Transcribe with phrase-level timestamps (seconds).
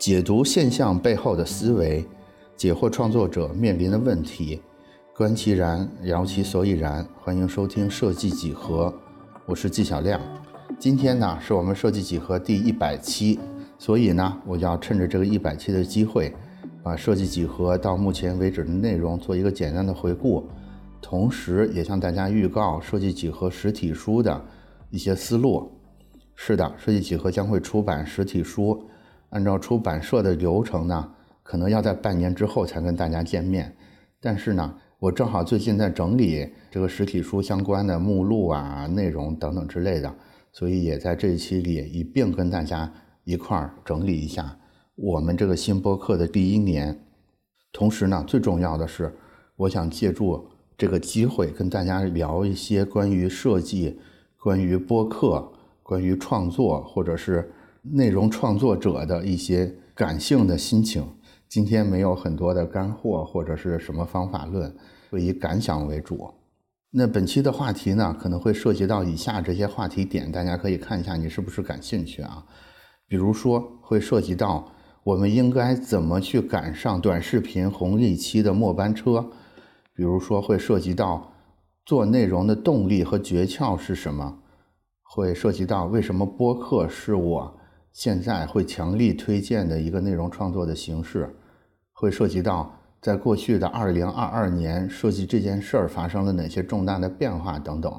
[0.00, 2.02] 解读现象背后的思维，
[2.56, 4.62] 解惑创作者面临的问题，
[5.14, 7.06] 观其然，聊其所以然。
[7.20, 8.94] 欢迎收听设计几何，
[9.44, 10.18] 我是纪晓亮。
[10.78, 13.38] 今天呢，是我们设计几何第一百期，
[13.78, 16.34] 所以呢，我要趁着这个一百期的机会，
[16.82, 20.48] 把设计几何到目前为止的内容做一个简单的回顾，
[21.02, 24.42] 同时也向大家预告设计几何实体书的
[24.88, 25.70] 一些思路。
[26.34, 28.82] 是的，设计几何将会出版实体书。
[29.30, 31.12] 按照出版社的流程呢，
[31.42, 33.76] 可能要在半年之后才跟大家见面。
[34.20, 40.12] 但是呢，我正好最近在整理这个实体书相关的目录啊、内容等等之类的，
[40.52, 42.92] 所以也在这一期里一并跟大家
[43.24, 44.58] 一块儿整理一下
[44.96, 47.00] 我们这个新播客的第一年。
[47.72, 49.14] 同时呢，最重要的是，
[49.56, 50.44] 我想借助
[50.76, 54.00] 这个机会跟大家聊一些关于设计、
[54.38, 57.48] 关于播客、关于创作，或者是。
[57.82, 61.02] 内容创作者的一些感性的心情，
[61.48, 64.74] 今天没有很多的干货或者是什么方法论，
[65.10, 66.32] 会以感想为主。
[66.90, 72.44] 那本期的话题呢，可能会涉及到以下这些话题点，大家可以看一下你是不是感兴趣啊？
[73.06, 79.30] 比如说会涉及到我们应该怎么去赶上短视频红利期的末班车，
[79.94, 81.32] 比如说会涉及到
[81.86, 84.38] 做内容的动力和诀窍是什么，
[85.02, 87.59] 会涉及到为什么播客是我。
[87.92, 91.34] 现在会强力推荐的一个内容创作的形式，
[91.92, 97.92] 会涉及到在过去的二零二二年设计这件事儿发生了哪些重大的变化等等。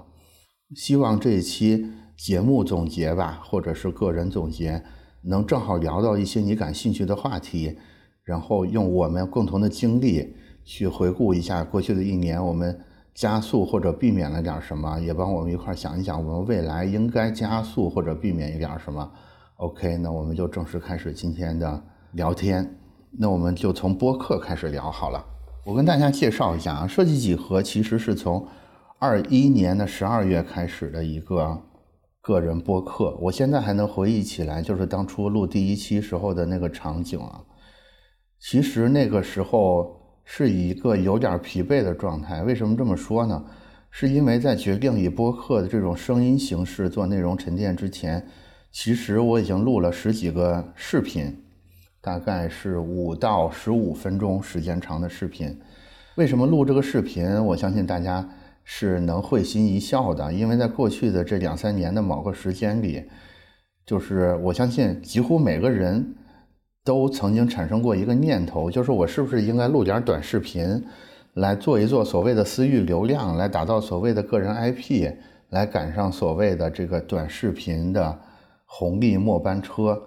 [0.76, 1.86] 希望这一期
[2.18, 4.82] 节目总结吧，或者是个人总结，
[5.24, 7.78] 能正好聊到一些你感兴趣的话题，
[8.24, 12.80] 然后用我们共同的经历去回顾一下过去的一年，我们
[13.14, 19.12] 加速或者避免了点什么，也帮我们一块想一想，我们未来应该加速或者避免一点什么。
[19.62, 22.68] OK，那我们就正式开始今天的聊天。
[23.12, 25.24] 那我们就从播客开始聊好了。
[25.64, 28.48] 我跟大家介绍一下啊，设计几何其实是从
[28.98, 31.62] 二一年的十二月开始的一个
[32.22, 33.16] 个人播客。
[33.22, 37.44] 我现在还能回忆起来，就是当初录第一期时候的那个场景啊。
[38.40, 42.42] 其实那个时候是一个有点疲惫的状态。
[42.42, 43.46] 为什么这么说呢？
[43.92, 48.28] 是因为在决定以播客的这种声音形式做内容沉淀之前。
[48.72, 51.44] 其实我已经录了十几个视频，
[52.00, 55.60] 大概是五到十五分钟时间长的视频。
[56.16, 57.46] 为什么录这个视频？
[57.46, 58.28] 我相信大家
[58.64, 63.04] 是能会心一笑的，因为在过去的这两三年的某个时间里，
[63.86, 66.16] 就是我相信几乎每个人
[66.86, 70.82] 都曾经产生过一个念头，就是我是不是应该录点短视频，
[71.34, 75.12] 来做一做所谓的私域流量，来打造所谓的个人 IP，
[75.50, 78.20] 来赶上所谓的这个短视频的。
[78.74, 80.02] 红利末班车，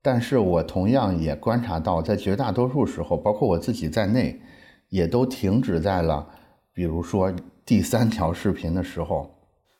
[0.00, 4.40] 但是我同样也观察到，在绝大多数时候，包括我自己在内，
[4.88, 6.26] 也都停止在了，
[6.72, 7.30] 比如说
[7.66, 9.30] 第三条视频的时候。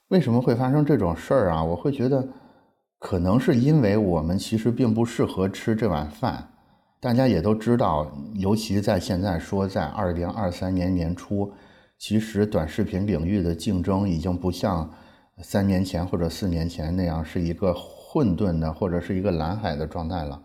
[0.09, 1.65] 为什么会发生这种事儿啊？
[1.65, 2.29] 我会觉得，
[2.99, 6.47] 可能是因为我们其实并不适合吃这碗饭。
[7.01, 11.51] 大家也都知道，尤其在现在说，在二零二三年年初，
[11.97, 14.91] 其实短视频领域的竞争已经不像
[15.39, 17.75] 三年前或者四年前那样是一个。
[18.19, 20.43] 混沌的或者是一个蓝海的状态了，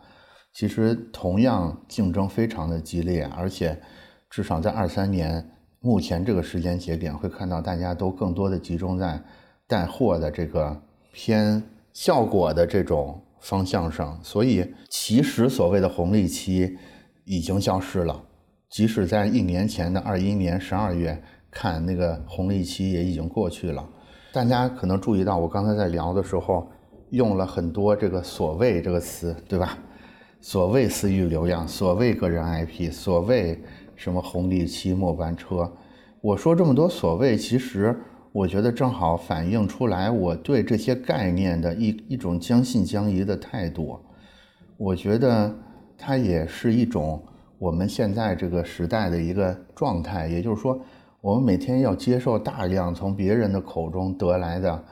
[0.53, 3.81] 其实同样竞争非常的激烈，而且
[4.29, 5.43] 至少在二三年
[5.79, 9.19] 目前这个时间节点，会看到大家都更多的集中在
[9.67, 10.79] 带货的这个
[11.11, 11.63] 偏
[11.93, 16.77] 效果的这种方向上，所以其实所谓的红利期
[17.25, 18.23] 已经消失了，
[18.69, 21.19] 即使在一年前的二一年十二月
[21.49, 23.83] 看那个红利期也已经过去了，
[24.31, 26.69] 大家可能注意到我刚才在聊的时候。
[27.13, 29.77] 用了很多这个“所谓”这个词，对吧？
[30.41, 33.61] 所谓私域流量，所谓个人 IP，所谓
[33.95, 35.71] 什么红利期末班车。
[36.21, 37.95] 我说这么多所谓，其实
[38.31, 43.99] 我觉得正好反映出来我对这些概念的一一种将信将疑的态度。
[44.75, 45.55] 我觉得
[45.95, 47.23] 它也是一种
[47.59, 50.81] 我们现在这个时代的一个状态，也就是说，
[51.21, 54.83] 我们每天要接受大量从别人的口中得来的。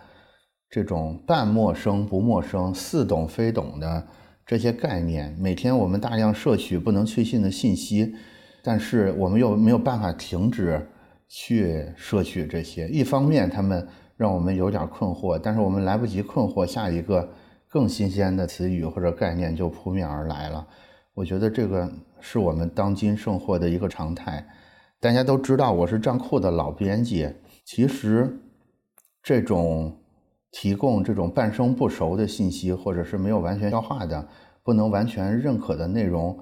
[0.72, 4.08] 这种半陌生不陌生、似懂非懂的
[4.46, 8.16] 这些概念，每天我们大量摄取不能确信的信息，
[8.64, 10.88] 但是我们又没有办法停止
[11.28, 12.88] 去摄取这些。
[12.88, 13.86] 一方面，他们
[14.16, 17.30] 让我们有点困惑，但是我们来不及困惑，下一个
[17.68, 20.66] 更新鲜的词语或者概念就扑面而来了。
[21.14, 21.92] 我觉得这个
[22.22, 24.48] 是我们当今生活的一个常态。
[25.02, 27.30] 大家都知道我是站库的老编辑，
[27.66, 28.40] 其实
[29.22, 29.98] 这种。
[30.52, 34.28] 提供这种半生不熟的信息，或者是没有完全消化的，
[34.64, 36.38] 不能完全认可的内容，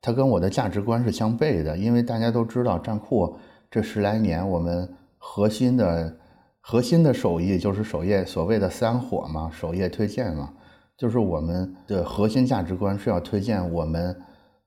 [0.00, 1.78] 它跟我的价值观是相悖的。
[1.78, 3.36] 因为大家都知道，站库
[3.70, 6.16] 这十来年，我们核心的
[6.60, 10.52] 核心的手艺就是首页所谓的三火嘛，首页推荐嘛，
[10.96, 14.20] 就是我们的核心价值观是要推荐我们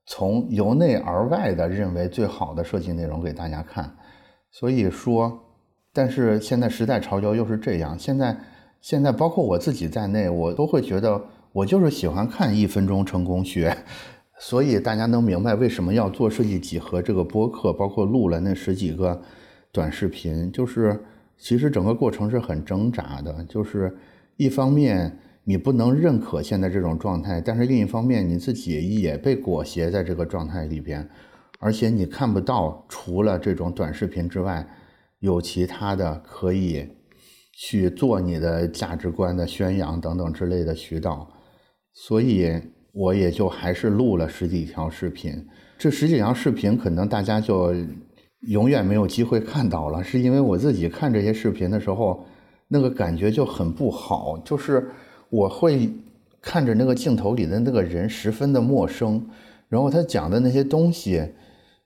[0.06, 3.94] 从由内而外的认为最好的设计内容给大家看。
[4.50, 5.38] 所以说，
[5.92, 8.34] 但是现在时代潮流又是这样，现在。
[8.86, 13.76] 现在包括我自己在内，我都会觉得我就是喜欢看一分钟成功学，
[14.38, 19.20] 所以大家能明白为什么要做设计几何这个播客，包括录了那十几个
[19.72, 21.02] 短视频，就是
[21.36, 23.92] 其实整个过程是很挣扎的，就是
[24.36, 31.10] 一方面你不能认可现在这种状态，但是另一方面你自己也被裹挟在这个状态里边，
[31.58, 34.64] 而且你看不到除了这种短视频之外，
[35.18, 36.88] 有其他的可以。
[37.58, 41.26] 去做你的价值观的宣扬等等之类的渠道，
[41.94, 42.52] 所以
[42.92, 45.32] 我也就还是录了十几条视频。
[45.78, 47.74] 这十几条视频可能大家就
[48.48, 52.26] 永远没有机会看到了，是因为我自己看这些视频的时候，
[52.68, 54.90] 那个感觉就很不好，就是
[55.30, 55.90] 我会
[56.42, 59.26] 看着那个镜头里的那个人十分的陌生，
[59.70, 61.26] 然后他讲的那些东西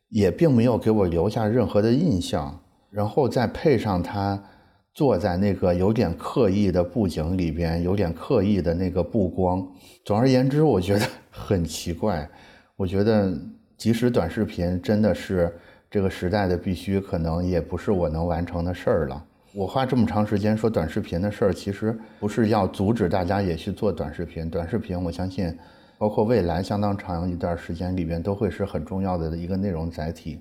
[0.09, 4.43] 也并没有给我留下任何的印象，然后再配上他。
[4.93, 9.67] 坐在那个有点刻意的布景里边，有点刻意的那个布光。
[10.05, 12.29] 总而言之，我觉得 很奇怪。
[12.77, 13.33] 我觉得
[13.77, 15.55] 即使短视频真的是
[15.91, 19.25] 这个时代的必须，可能也不是我能完成的事儿了。
[19.53, 24.51] 我花这么长时间说短视频的事儿，其实不是要阻止大家也去做短视频。
[24.51, 25.57] 短视频，我相信，
[25.99, 30.41] 包括未来相当长一段时间里边，都会是很重要的一个内容载体。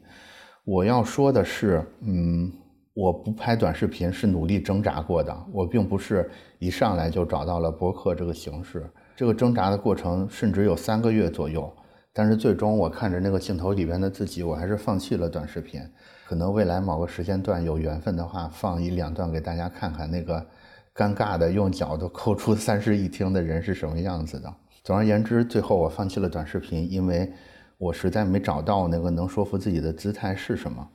[0.63, 2.51] 我要说的是，嗯。
[2.99, 8.85] 我不拍短视频是努力挣扎过的，我并不是一上来就找到了播客这个形式。
[9.15, 11.73] 这个挣扎的过程甚至有三个月左右，
[12.11, 15.81] 但是最终我看着那个镜头里边的自己，我还是放弃了短视频。
[16.27, 20.45] 可能未来某个时间段有缘分的话，放一两段给大家看看那个
[20.93, 24.53] 尴尬的用脚都抠出三室一厅的人是什么样子的。
[24.83, 27.31] 总而言之，最后我放弃了短视频，因为
[27.77, 30.85] 我实在没找到那个能说服自己的姿态是什么。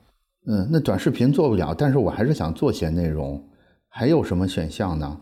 [0.47, 3.43] 嗯，那短视频做不了，但是我还是想做些内容。
[3.89, 5.21] 还有什么选项呢？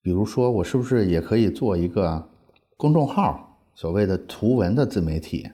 [0.00, 2.28] 比如说，我是不是也可以做一个
[2.76, 5.50] 公众号，所谓的图文的自媒体？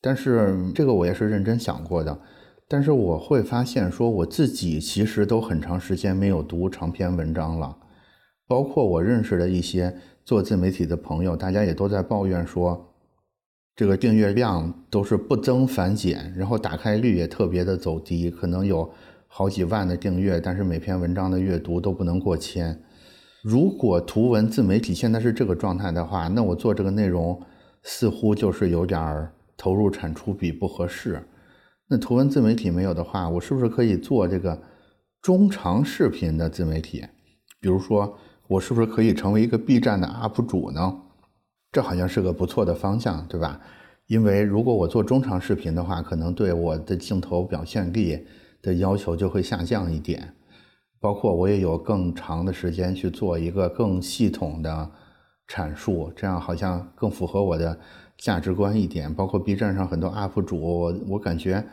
[0.00, 2.16] 但是这个我也是认真想过的。
[2.68, 7.76] 但是我会发现，说我自己其实都很长时间没有读长篇文章了。
[8.46, 12.91] 包括我认识的一些做自媒体的朋友，大家也都在抱怨说。
[13.74, 18.90] 这个订阅量都是不增反减，然后打开率也特别的走低，可能有
[19.26, 22.78] 好几万的订阅，但是每篇文章的阅读都不能过千。
[23.42, 27.40] 如果图文自媒体现在是这个状态的话，那我做这个内容
[27.82, 31.22] 似乎就是有点投入产出比不合适。
[31.88, 34.60] 那图文自媒体没有的话，我是不是可以做这个
[35.20, 37.04] 中长视频的自媒体？
[37.58, 38.18] 比如说，
[38.48, 40.94] 我是不是可以成为一个 B 站的 UP 主呢？
[41.72, 43.58] 这好像是个不错的方向，对吧？
[44.08, 48.26] 因为如果我做中长视频的话，可能对我的镜头表现力
[48.60, 50.34] 的要求就会下降一点，
[51.00, 54.90] 包括我也有更长的时间去做一个更系统的
[55.48, 57.78] 阐述，这样好像更符合我的
[58.18, 59.14] 价值观一点。
[59.14, 60.60] 包括 B 站上很多 UP 主，
[61.08, 61.64] 我感觉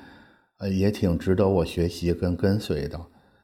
[0.59, 2.97] 呃也挺值得我学习跟跟随的。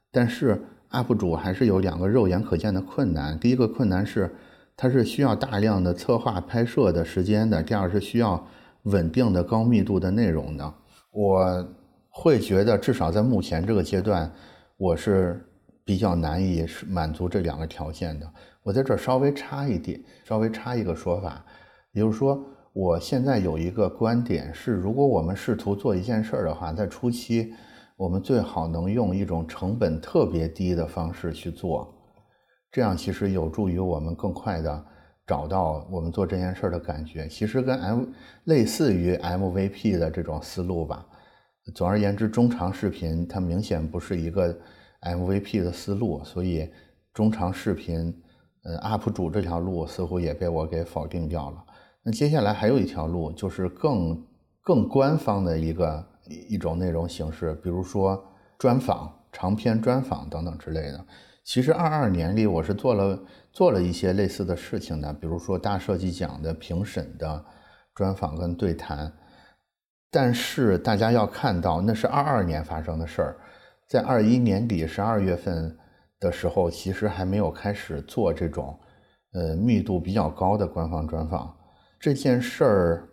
[0.10, 4.34] 但是 UP 主还是有两个肉眼可见的困难，第一个困难是。
[4.78, 8.46] 它是需要大量的策划拍摄的时间的，第二是需要
[8.84, 10.74] 稳定的高密度的内容的。
[11.12, 11.68] 我
[12.10, 14.30] 会觉得，至少在目前这个阶段，
[14.78, 15.46] 我是
[15.86, 18.30] 比较难以满足这两个条件的。
[18.64, 21.46] 我在这儿稍微插一点，稍微插一个说法，
[21.94, 27.54] 也就是说，我现在有一个观点是，如果我们试图做一件事儿的话，在初期，
[27.96, 31.95] 我们最好能用一种成本特别低的方式去做。
[32.76, 34.86] 这样其实有助于我们更快的
[35.26, 38.04] 找到我们做这件事儿的感觉，其实跟 M
[38.44, 41.08] 类似于 MVP 的这种思路吧。
[41.74, 44.54] 总而言之，中长视频它明显不是一个
[45.04, 46.70] MVP 的思路，所以
[47.14, 48.14] 中长视频，
[48.66, 51.64] 呃，UP 主这条路似乎也被我给否定掉了。
[52.04, 54.22] 那接下来还有一条路，就是更
[54.62, 56.06] 更官方的一个
[56.50, 58.22] 一种内容形式，比如说
[58.58, 61.06] 专访、长篇专访等等之类的。
[61.46, 63.20] 其实二二年里，我是做了
[63.52, 67.46] 做了一些类似的事情的，比如说大设计奖的评审的
[67.94, 69.14] 专访跟对谈。
[70.10, 73.38] 但是大家要看到，那是二二年发生的事儿，
[73.88, 75.78] 在二一年底十二月份
[76.20, 78.80] 的时候，其实还没有开始做这种
[79.34, 81.56] 呃密度比较高的官方专访。
[82.00, 83.10] 这件事儿，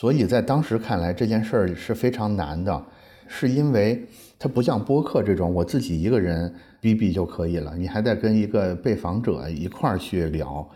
[0.00, 2.84] 所以在当时看来这件事儿是非常难的，
[3.28, 4.04] 是因为
[4.38, 10.68] 它不像播客这种我自己一个人逼逼就可以了，你还得跟一个被访者一块儿去聊，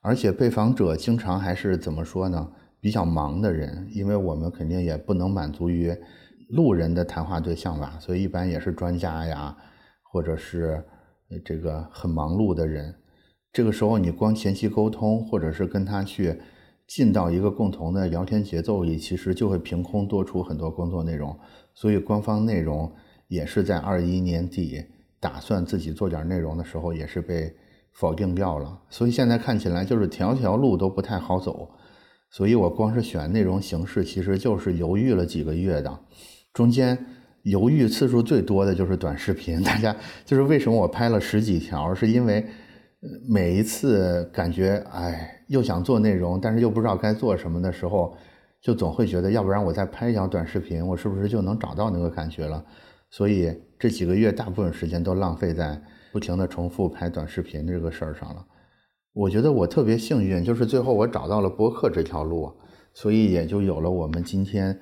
[0.00, 2.48] 而且被访者经常还是怎么说呢？
[2.80, 5.90] 比较忙的人，因为我们肯定也不能满足于
[6.50, 9.56] 路人的谈话对象吧，所以一般也是专家呀，
[10.02, 10.84] 或者是
[11.42, 12.94] 这个很忙碌的人。
[13.50, 16.38] 这个时候你光前期沟通，或者是跟他去
[16.86, 21.34] 进到一个共同的聊天节奏里，其实就会凭空多出很多工作内容。
[21.74, 22.90] 所以官方内容
[23.28, 24.82] 也是在二一年底
[25.20, 27.54] 打算自己做点内容的时候，也是被
[27.92, 28.80] 否定掉了。
[28.88, 31.68] 所以现在看起来就是条条路都不太好走。
[32.30, 36.00] 所以我光是选内容形式，其实就是犹豫了几个月的，
[36.52, 36.98] 中间
[37.42, 39.62] 犹豫次数最多的就是短视频。
[39.62, 42.44] 大家就是为什么我拍了十几条，是因为
[43.28, 48.16] 每一次感觉哎又想做内容，但是又不知道该做什么的时候，
[48.64, 52.64] 就总会觉得，要不然我再拍一条短视频，我是不是就能找到那个感觉了？
[53.10, 55.78] 所以这几个月大部分时间都浪费在
[56.10, 58.42] 不停的重复拍短视频这个事儿上了。
[59.12, 62.50] 我觉得我特别幸运，就是最后我找到了播客这条路，
[62.94, 64.80] 所以也就有了我们今天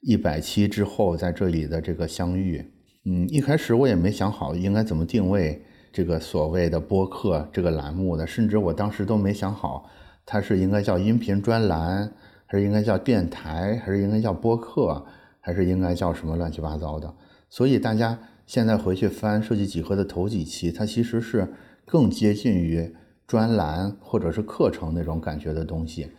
[0.00, 2.60] 一百期之后在这里的这个相遇。
[3.04, 9.88] 嗯，一开始我也没想好应该怎么定位这个所谓的播客这个栏目的，甚至我当时都没想好
[10.26, 12.12] 它是应该叫音频专栏，
[12.50, 15.06] 还是应该叫电台，还是应该叫播客，
[15.38, 17.14] 还是应该叫什么乱七八糟的。
[17.48, 21.48] 所以大家现在回去翻设计几何的头几期，它其实是
[21.86, 22.92] 更接近于。
[23.26, 26.10] 专栏或者是课程那种感觉的东西，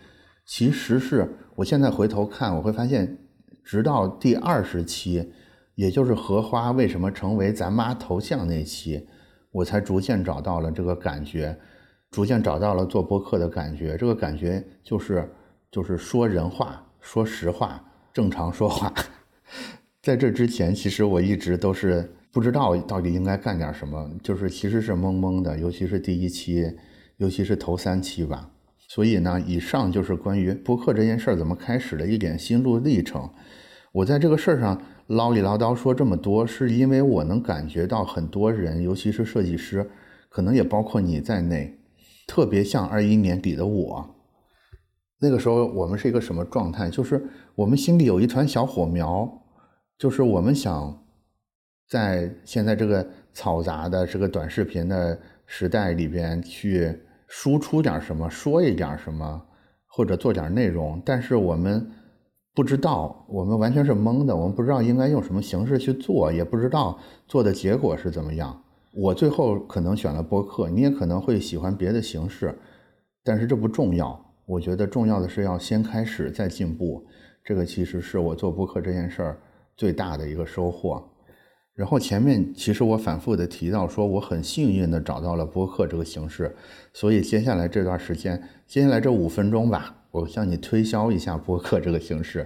[0.45, 3.17] 其实是我现在回头看，我会发现，
[3.65, 5.29] 直到第二十期，
[5.75, 9.05] 也就是荷花为什么成为咱妈头像那期，
[9.51, 11.59] 我才逐渐找到了这个感觉，
[12.11, 13.97] 逐渐找到了做播客的感觉。
[13.97, 15.29] 这个感觉就是
[15.71, 18.93] 就是说人话，说实话，正常说话。
[20.03, 26.71] 在这之前，其实我一直都是不知道到底应该干点什么，就是其实是懵懵的，尤其是第一期。
[27.17, 28.49] 尤其是头三期吧，
[28.87, 33.29] 所以呢，以上就是关于播客这件事儿怎么开始的一点心路历程。
[33.91, 39.87] 我在这个事儿上唠里唠叨说这么多，是因为我能感觉到很多人，尤其是设计师，
[40.29, 41.77] 可能也包括你在内，
[42.25, 44.15] 特别像二一年底的我。
[45.21, 46.89] 那个时候我们是一个什么状态？
[46.89, 47.23] 就是
[47.55, 49.31] 我们心里有一团小火苗，
[49.97, 51.01] 就是我们想
[51.87, 56.99] 在现在这个嘈杂的这个短视频的时代里边去。
[57.33, 59.41] 输出点什么，说一点什么，
[59.87, 61.89] 或者做点内容，但是我们
[62.53, 66.99] 不知道，我们完全是懵的，我们不知道应该用什么形式去做，也不知道
[67.29, 68.61] 做的结果是怎么样。
[68.93, 72.53] 我最后可能选了播客，你也可能会喜欢别的形式，
[73.23, 74.30] 但是这不重要。
[74.51, 77.05] 我觉得重要的是要先开始再进步，
[77.41, 79.39] 这个其实是我做播客这件事儿
[79.77, 81.01] 最大的一个收获。
[81.74, 86.53] 然后前面其实我反复的提到说我很幸运的找到了播客这个形式，
[86.91, 92.46] 所以接下来这段时间，接下来这五分钟吧，我向你推销一下播客这个形式，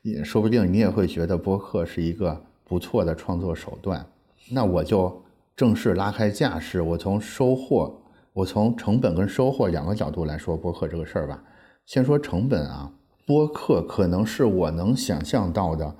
[0.00, 4.06] 也说不定你也会觉得播客是一个不错的创作手段。
[4.50, 5.22] 那我就
[5.54, 8.01] 正式拉开架势，我从收获，
[8.32, 11.42] 我从成本跟收获两个角度来说播客这个事儿吧。
[11.86, 12.92] 先说成本啊，
[13.26, 15.96] 播客可能是我能想象到的。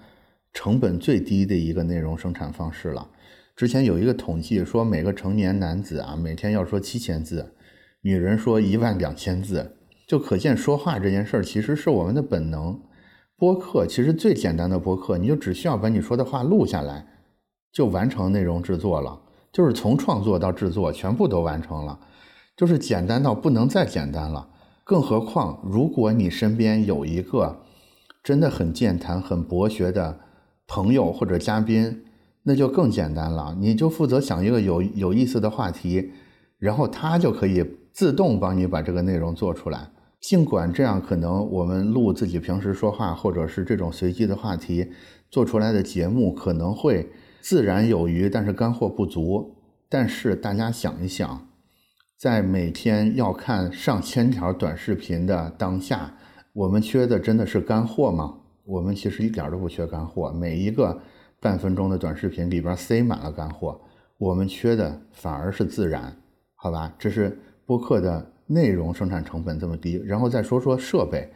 [0.55, 3.09] 成本最低的一个内容生产方式了。
[3.57, 7.55] 之前有一个统计说，每个成年男子啊，每天要说七千字，
[8.03, 12.79] 女人说一万两千字，就可见说话这件事儿其实是我们的本能。
[13.39, 17.07] 播客其实最简单的播客，你就只需要把你说的话录下来，
[17.73, 19.19] 就完成内容制作了，
[19.51, 21.99] 就是从创作到制作全部都完成了，
[22.57, 24.49] 就是简单到不能再简单了。
[24.85, 27.63] 更何况，如果你身边有一个
[28.23, 30.21] 真的很健谈、很博学的。
[30.69, 32.03] 朋友或者嘉宾，
[32.45, 33.55] 那就更简单了。
[33.61, 36.13] 你就负责想一个有有意思的话题，
[36.59, 39.91] 然后他就可以自动帮你把这个内容做出来。
[40.21, 44.89] 尽管这样，可能我们录自己平时说话，或者是这种随机的话题
[45.31, 47.11] 做出来的节目可能会
[47.43, 49.55] 自然有余，但是干货不足。
[49.91, 51.49] 但是大家想一想，
[52.23, 56.15] 在每天要看上千条短视频的当下，
[56.53, 58.33] 我们缺的真的是干货吗？
[58.65, 60.97] 我们其实一点都不缺干货，每一个
[61.41, 63.81] 半分钟的短视频里边塞满了干货。
[64.19, 66.17] 我们缺的反而是自然，
[66.55, 66.95] 好吧？
[66.97, 67.37] 这是
[67.67, 70.01] 播客的内容生产成本这么低。
[70.07, 71.29] 然后再说说设备，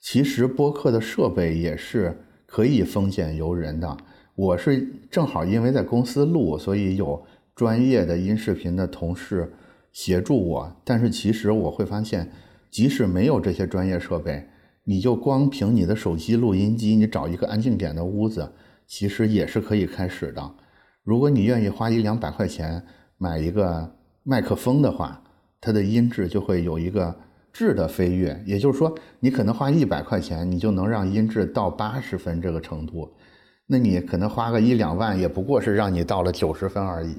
[0.00, 2.14] 其实播客的设备也是
[2.44, 3.96] 可以丰俭由人的。
[4.34, 7.24] 我是正好因为在公司录，所以有
[7.54, 9.50] 专业的音视频的同事
[9.96, 10.76] 协助我。
[10.84, 12.30] 但是其实我会发现，
[12.70, 14.46] 即使没有这些专业设备，
[14.84, 18.52] 你就光凭你的手机录音机，你找一个安静点的屋子，
[18.86, 20.54] 其实也是可以开始的。
[21.02, 22.84] 如果你愿意花一两百块钱
[23.16, 23.90] 买一个
[24.22, 25.22] 麦克风的话，
[25.62, 27.16] 它的音质就会有一个
[27.50, 28.38] 质的飞跃。
[28.44, 33.10] 也就是说，你可能花一百块钱，你就能让音质到八十分这个程度。
[33.66, 37.16] 那你可能花个一两万，也不过是让你到了九十分而已。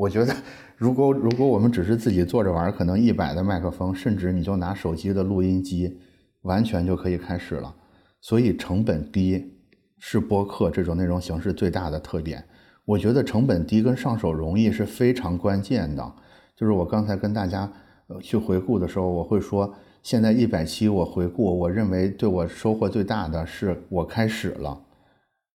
[0.00, 0.34] 我觉得，
[0.78, 6.00] 如果如果我们只是自己坐着玩，可能一百的麦克风，甚至你就拿手机的录音机。
[6.42, 7.74] 完全就可以开始了，
[8.22, 9.58] 所以成本低
[9.98, 12.42] 是播客这种内容形式最大的特点。
[12.86, 16.14] 我觉得成本低跟上手容易是非常关键的。
[16.56, 17.70] 就是我刚才跟大家
[18.06, 19.70] 呃去回顾的时候，我会说，
[20.02, 24.82] 现在一百期我回顾，我认为对我收获最大的是我开始了。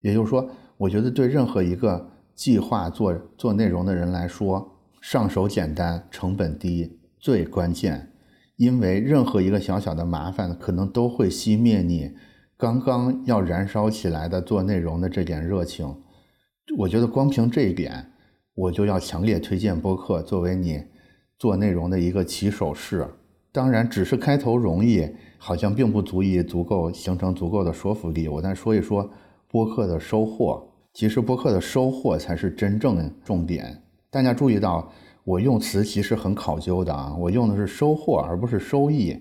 [0.01, 2.09] 也就是说，我觉得对任何一个
[2.41, 8.15] 计划做做内容的人来说，上手简单、成本低最关键。
[8.57, 12.13] 因为任何一个小小的麻烦，可能都会熄灭你
[12.57, 15.95] 刚刚要燃烧起来的做内容的这点热情。
[16.79, 18.11] 我觉得光凭这一点，
[18.55, 20.83] 我就要强烈推荐播客作为你
[21.39, 23.07] 做内容的一个起手式。
[23.53, 25.07] 当然，只是开头容易，
[25.37, 28.29] 好像并不足以足够形成足够的说服力。
[28.29, 29.11] 我再说一说
[29.47, 33.83] 播客的收获，其实播客的收获才是真正重点。
[34.11, 34.91] 大家注意到。
[35.23, 39.17] 我用词其实很考究的啊，我用的是收获而不是收益，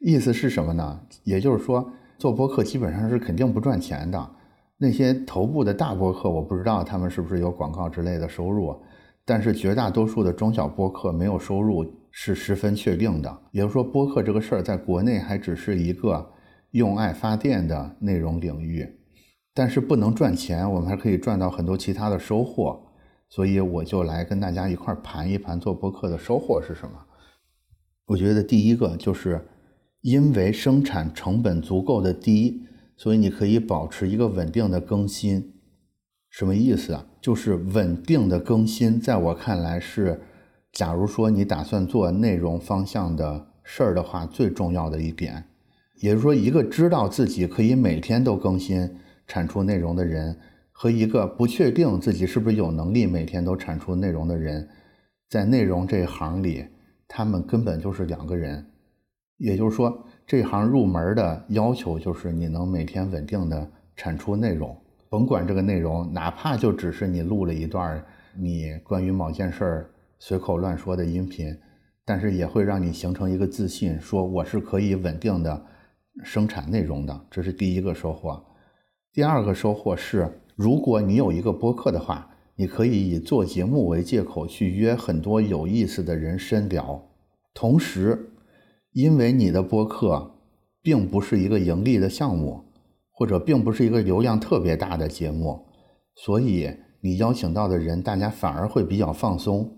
[0.00, 1.00] 意思是什么呢？
[1.22, 4.30] 也就是说，做播客基本上是肯定不赚钱的。
[4.76, 8.76] 那些头部的大播客，我不知道他们是不是有广告之类的收入，
[9.24, 13.38] 但是绝大多数的中小播客没有收入是十分确定的。
[13.52, 16.28] 也就是说，播客这个事儿在国内还只是一个
[16.72, 18.86] 用爱发电的内容领域，
[19.54, 22.80] 但是不能赚钱，我们还可以赚到很多其他的收获。
[23.28, 26.98] 所以我就来跟大家一块盘一盘做播客的收获是什么？
[28.06, 29.46] 我觉得第一个就是
[30.00, 32.66] 因为生产成本足够的低，
[32.96, 35.54] 所以你可以保持一个稳定的更新。
[36.28, 37.06] 什么意思啊？
[37.20, 40.20] 就是稳定的更新，在我看来是，
[40.72, 45.44] 假如说你打算做内容方向的事儿的话，最重要的一点。
[46.00, 48.96] 也就是说，一个知道自己可以每天都更新
[49.30, 50.36] 产出内容的人。
[50.72, 54.66] 和一个不确定自己是不是有能力每天都产出内容的人，
[55.28, 56.64] 在内容这一行里，
[57.06, 58.64] 他们根本就是两个人。
[59.36, 64.74] 也就是说，这行入门的要求就是你能每天稳定的产出内容，
[65.10, 68.02] 甭管这个内容，哪怕就只是你录了一段
[68.34, 69.86] 你关于某件事
[70.18, 71.54] 随口乱说的音频，
[72.06, 75.62] 但是也会让你形成一个自信，说我是可以稳定的
[76.24, 77.20] 生产内容的。
[77.30, 78.42] 这是第一个收获。
[79.12, 80.40] 第二个收获是。
[80.54, 87.02] 如果你有一个播客的话，你可以以做节目为借口去约很多有意思的人深聊。
[87.52, 88.30] 同时，
[88.92, 90.30] 因为你的播客
[90.80, 92.62] 并不是一个盈利的项目，
[93.10, 95.58] 或者并不是一个流量特别大的节目，
[96.14, 96.70] 所以
[97.00, 99.76] 你邀请到的人，大家反而会比较放松。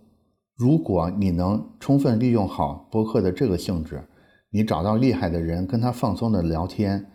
[0.56, 4.02] 如果你能充分利用好播客的这个性质，
[4.50, 7.06] 你找到厉害的人跟他放松的聊天，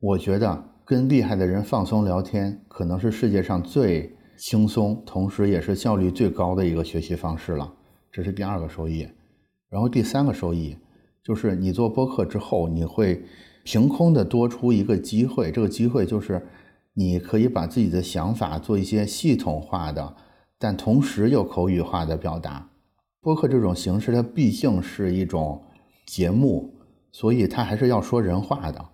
[0.00, 0.75] 我觉得。
[0.86, 7.74] 跟厉害的人放松聊天，可能是世界上最轻松，同时也是效率最高的一个学习方式了。
[8.12, 9.04] 这是第二个收益。
[9.68, 10.76] 然后第三个收益
[11.24, 13.20] 就是你做播客之后，你会
[13.64, 15.50] 凭空的多出一个机会。
[15.50, 16.40] 这个机会就是
[16.94, 20.14] 你可以把自己的想法做一些系统化的，
[20.56, 22.70] 但同时又口语化的表达。
[23.20, 25.60] 播客这种形式，它毕竟是一种
[26.06, 26.72] 节目，
[27.10, 28.84] 所以它还是要说人话的。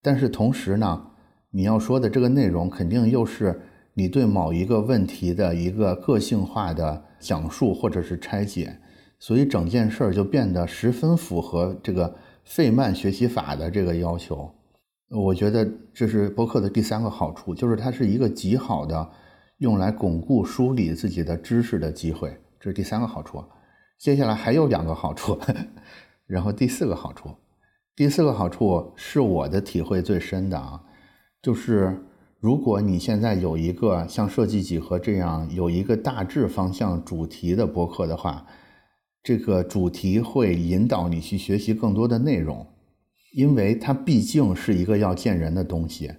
[0.00, 1.10] 但是同时呢？
[1.56, 3.62] 你要说的这个内容，肯定又是
[3.92, 8.76] 你对某一个问题的一个个性化的讲述或者是拆解，
[9.20, 12.12] 所以整件事儿就变得十分符合这个
[12.42, 14.52] 费曼学习法的这个要求。
[15.10, 19.08] 我觉得这是博客的第三个好处，就是它是一个极好的
[19.58, 22.36] 用来巩固梳理自己的知识的机会。
[22.58, 23.44] 这是第三个好处。
[23.96, 25.38] 接下来还有两个好处，
[26.26, 27.30] 然后第四个好处，
[27.94, 30.82] 第四个好处是我的体会最深的啊。
[31.44, 31.94] 就是
[32.40, 38.46] 如果你现在有一个像设计几何这样有一个大致方向主题的博客的话，
[39.22, 42.66] 这个主题会引导你去学习更多的内容，
[43.36, 46.10] 因为它毕竟是一个要见人的东西，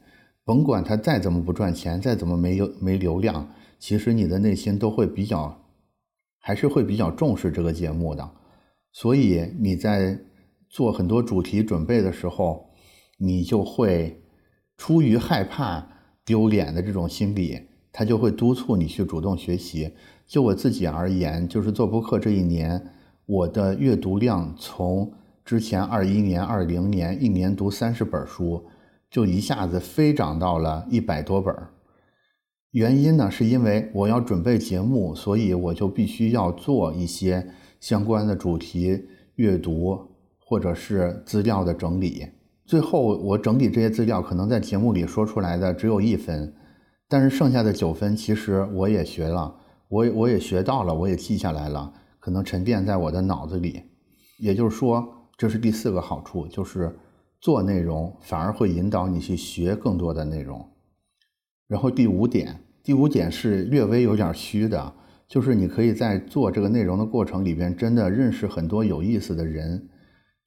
[0.43, 5.59] 甭管它再怎么不赚钱，再怎么没有没流量，其实你的内心都会比较，
[6.39, 8.29] 还是会比较重视这个节目的，
[8.91, 10.19] 所以你在
[10.69, 12.69] 做很多主题准备的时候，
[13.17, 14.21] 你就会。
[14.77, 15.87] 出于害怕
[16.23, 17.61] 丢脸的这种心理，
[17.91, 19.91] 他就会督促你去主动学习。
[20.27, 22.83] 就我自己而言，就是做播客这一年，
[23.25, 28.65] 我的阅读量从之前二一年、二零年一年读三十本书，
[29.09, 31.55] 就一下子飞涨到了一百多本。
[32.71, 37.47] 原因呢，是因为我要准备节目，所以我就必须要做一些
[37.79, 39.97] 相关的主题阅读
[40.39, 42.25] 或者是资料的整理。
[42.65, 46.53] 最后我整理这些资料，可能在节目里说出来的只有一分，
[47.07, 49.55] 但是剩下的九分其实我也学了，
[49.87, 53.83] 我我也学到了，我也记下来了，可能沉淀在我的脑子里。
[54.39, 56.93] 也就是说，这是第四个好处，就是
[57.39, 60.67] 做内容反而会引导你去学更多的内容。
[61.67, 62.59] 然后第五点。
[62.83, 64.93] 第五点是略微有点虚的，
[65.27, 69.89] 就是你可以在做这个内容的过程里边，真的认识很多有意思的人。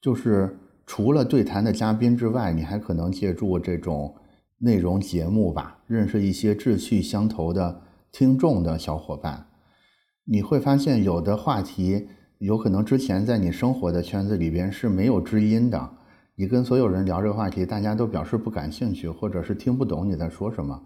[0.01, 0.58] 就是
[0.89, 4.15] 除了对谈的嘉宾之外，你还可能借助这种
[4.57, 9.45] 内容节目吧，认识一些志趣相投的听众的小伙伴。
[10.25, 12.07] 你会发现，有的话题
[12.39, 15.91] 有可能之前在你生活的圈子里边是没有知音的。
[16.33, 20.81] 你跟所有人聊这个话题，大家都表示不感兴趣，或者是听不懂你在说什么。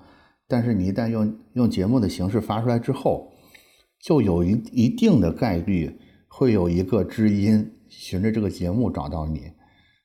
[0.50, 3.32] 但是你一旦用用节目的形式发出来之后，
[4.02, 9.44] 就有一一定的概率会有一个知音循着这个节目找到你。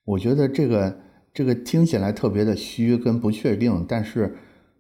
[0.09, 1.01] 我觉得这个
[1.35, 4.35] 这个听起来特别的虚跟不确定，但是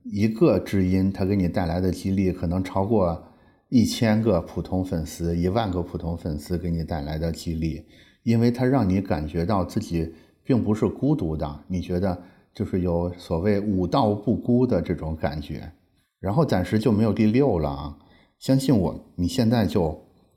[0.04, 3.22] 一个知音他给你带来的激励可能超过
[3.68, 7.84] 一千个普通粉丝、一万个普通粉丝给你带来的激励，
[8.22, 11.60] 因为他让你感觉到自己并不是孤独的。
[11.68, 12.22] 你觉得？
[12.54, 15.70] 就是有所谓“五道不孤”的这种感觉，
[16.18, 17.96] 然后暂时就没有第六了啊！
[18.40, 19.90] 相信我，你现在就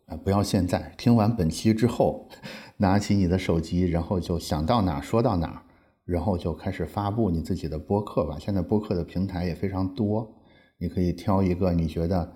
[0.06, 2.30] 啊，不要现在听完本期之后，
[2.82, 5.64] 拿起你的手机，然后就想到哪说到哪，
[6.04, 8.38] 然后就开始发布你自己的播客吧。
[8.40, 10.28] 现在播客的平台也非常多，
[10.80, 12.34] 你可以挑一个你觉得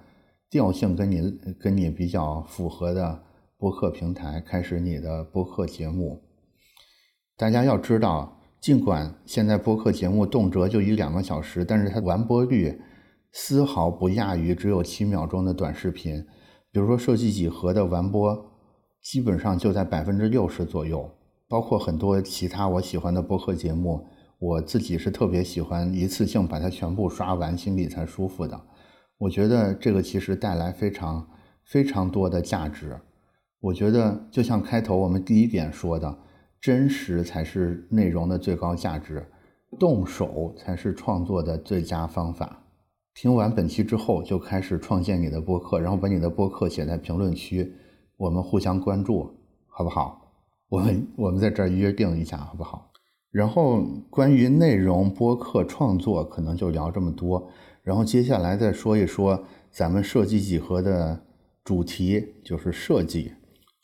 [0.49, 3.23] 调性跟你跟你比较符合的
[3.57, 6.21] 播客平台，开始你的播客节目。
[7.35, 8.31] 大家要知道。
[8.61, 12.81] 尽管现在播客节目动辄就一两个小时，但是它完播率
[13.31, 16.25] 丝毫不亚于只有七秒钟的短视频。
[16.71, 18.54] 比如说设计几何的完播，
[19.05, 21.07] 基本上就在百分之六十左右。
[21.47, 24.03] 包括很多其他我喜欢的播客节目，
[24.39, 28.59] 我自己是特别喜欢一次性把它全部刷完，心里才舒服的。
[29.19, 31.29] 我觉得这个其实带来非常
[31.63, 32.99] 非常多的价值。
[33.59, 36.17] 我觉得就像开头我们第一点说的。
[36.61, 39.23] 真实才是内容的最高价值，
[39.77, 42.63] 动手才是创作的最佳方法。
[43.13, 47.71] 听完本期之后，就开始创建你的播客，然后把你的播客写在评论区，
[48.17, 49.31] 我们互相关注，
[49.67, 50.31] 好不好？
[50.69, 52.91] 我们 我们在这儿约定一下，好不好？
[53.31, 57.49] 然后关于内容播客创作，可能就聊这么多。
[57.83, 61.21] 然后接下来再说一说咱们设计几何的
[61.63, 63.33] 主题，就是设计。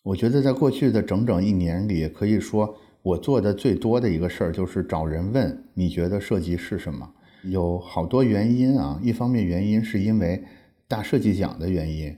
[0.04, 7.14] 我觉得在过去的整整一年里，可以说我做的最多的一个事儿就是找人问你觉得设计是什么？
[7.44, 10.44] 有好多原因啊，一方面原因是因为
[10.88, 12.16] 大设计奖的原因，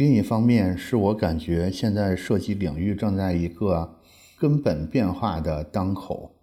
[0.00, 3.98] 另一方面是我感觉现在设计领域正在一个
[4.38, 6.36] 根本变化的当口，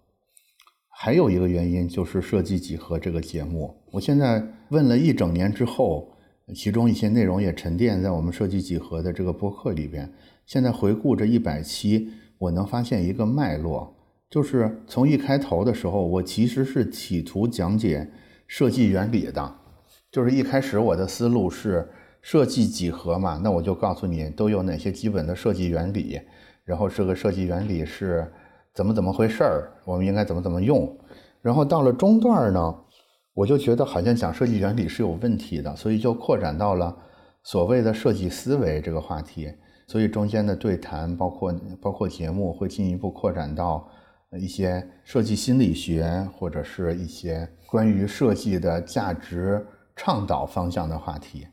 [0.88, 6.08] 还有一个原因就是设计几何这个节目，我现在问了一整年之后，
[6.54, 10.08] 其中一些内容也沉淀在我们设计几何的这个播客里边。
[10.46, 13.92] 现在回顾这一百期，我能发现一个脉络，
[14.30, 18.08] 就是从一开头的时候，我其实是企图讲解
[18.46, 19.56] 设计原理的，
[20.12, 21.88] 就是一开始我的思路是
[22.28, 26.20] 设计几何嘛，那我就告诉你都有哪些基本的设计原理，
[26.62, 28.30] 然后这个设计原理是
[28.74, 30.94] 怎么怎么回事儿，我们应该怎么怎么用，
[31.40, 32.74] 然后到了中段呢，
[33.32, 36.94] 我就觉得好像讲设计原理是有问题的，所以就扩展到了
[37.44, 39.50] 所谓的设计思维这个话题。
[39.86, 43.88] 所以中间的对谈，包括包括节目，会进一步扩展到
[44.38, 51.46] 一些设计心理学，或者是一些关于设计的价值倡导方向的话题。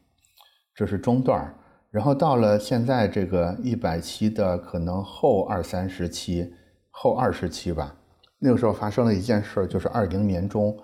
[0.76, 1.56] 这是中段儿，
[1.90, 6.54] 然后到了现在这个一百期的可能后二三十期，
[6.92, 7.96] 后二十期吧。
[8.38, 10.78] 那个时候发生了一件事，就是二零年中，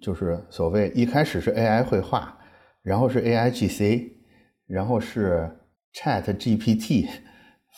[0.00, 2.36] 就是所谓一开始是 AI 绘画，
[2.82, 4.10] 然后是 AIGC，
[4.66, 5.48] 然后是。
[5.90, 7.08] Chat GPT，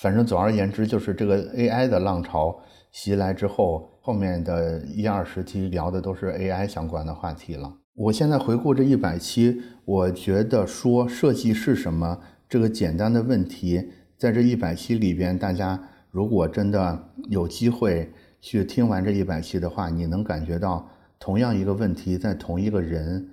[0.02, 2.60] 反正总而言之，就是这个 AI 的浪潮
[2.90, 7.72] 袭来之后，后面的一二十期聊的都是 AI 相关的话题了。
[7.94, 23.28] 我现在回顾这一百期，我觉得说设计是什么这个简单的问题，在这一百期里边，大家如果真的有机会去听完这一百期的话，你能感觉到同样一个问题，在同一个人，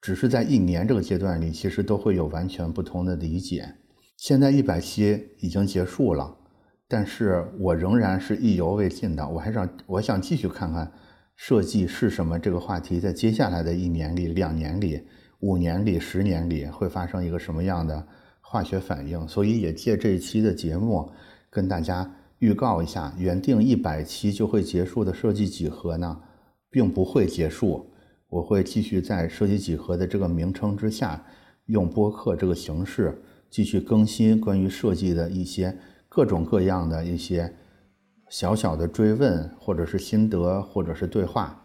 [0.00, 3.74] 只是在一年这个阶段里，其实都会有完全不同的理解。
[4.16, 6.34] 现在一百期已经结束了，
[6.88, 10.90] 但是我仍然是意犹未尽的，我还想我想继续看看
[11.38, 15.00] 设计是什么这个话题，在接下来的一年里、两年里、
[15.38, 18.04] 五年里、十年里会发生一个什么样的
[18.40, 21.08] 化学反应，所以也借这一期的节目
[21.48, 26.20] 跟大家预告一下，原定一百期就会结束的设计几何呢，
[26.70, 27.88] 并不会结束，
[28.28, 31.24] 我会继续在设计几何的这个名称之下，
[31.66, 33.16] 用播客这个形式
[33.48, 35.78] 继续更新关于设计的一些。
[36.10, 37.54] 各种各样的一些
[38.30, 41.58] 小小的追问，或者是心得，或者是对话，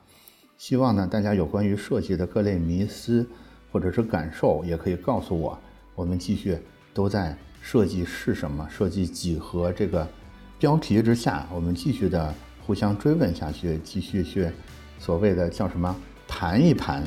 [0.57, 3.27] 希望呢大家有关于设计的各类迷思
[3.69, 5.59] 或者是感受，也可以告诉我。
[5.93, 6.57] 我们继续
[6.93, 10.07] 都在设计是什么，设计几何这个
[10.57, 12.33] 标题之下，我们继续的
[12.65, 14.49] 互相追问下去，继续去
[14.99, 15.93] 所谓的叫什么
[16.29, 17.03] 盘一盘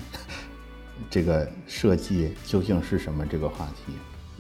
[1.08, 3.94] 这个设计究竟是什么这个话题。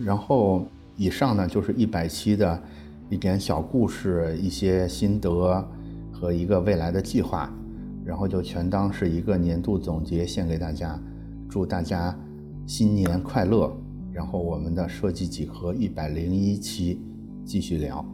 [0.04, 2.62] 然后以上呢就是一百期的。
[3.08, 5.64] 一点小故事，一些心得
[6.12, 7.52] 和一个未来的计划，
[8.04, 11.00] 然后就全当是一个年度总结献给大家，
[11.48, 12.16] 祝大家
[12.66, 13.72] 新年快乐！
[14.12, 17.00] 然后我们的设计几何一百零一期
[17.44, 18.04] 继续聊。